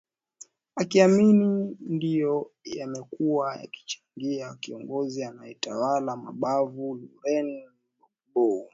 akiamini 0.75 1.77
ndio 1.79 2.51
yamekuwa 2.63 3.55
yakichangia 3.55 4.55
kiongozi 4.59 5.23
anayetawala 5.23 6.15
kimabavu 6.17 6.95
lauren 6.95 7.61
badgbo 7.99 8.69